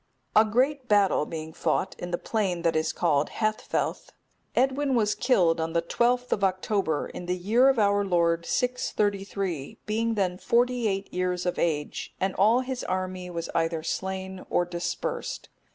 A 0.35 0.43
great 0.43 0.87
battle 0.87 1.27
being 1.27 1.53
fought 1.53 1.95
in 1.99 2.09
the 2.09 2.17
plain 2.17 2.63
that 2.63 2.75
is 2.75 2.91
called 2.91 3.29
Haethfelth,(271) 3.29 4.09
Edwin 4.55 4.95
was 4.95 5.13
killed 5.13 5.61
on 5.61 5.73
the 5.73 5.81
12th 5.83 6.31
of 6.31 6.43
October, 6.43 7.05
in 7.07 7.27
the 7.27 7.35
year 7.37 7.69
of 7.69 7.77
our 7.77 8.03
Lord 8.03 8.43
633, 8.47 9.77
being 9.85 10.15
then 10.15 10.39
forty 10.39 10.87
eight 10.87 11.13
years 11.13 11.45
of 11.45 11.59
age, 11.59 12.15
and 12.19 12.33
all 12.33 12.61
his 12.61 12.83
army 12.85 13.29
was 13.29 13.47
either 13.53 13.83
slain 13.83 14.43
or 14.49 14.65
dispersed. 14.65 15.49